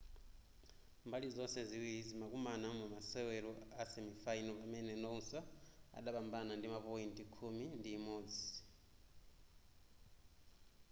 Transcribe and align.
mbali 1.07 1.27
zonse 1.35 1.59
ziwiri 1.69 2.01
zimakumana 2.09 2.67
mu 2.77 2.77
mumasewero 2.83 3.51
a 3.81 3.83
semifinal 3.93 4.55
pamene 4.59 4.93
noosa 5.03 5.39
adapambana 5.97 6.51
ndi 6.55 6.67
ma 6.73 6.79
point 6.87 7.17
khumi 7.35 7.65
ndi 7.77 7.89
imodzi 7.97 8.47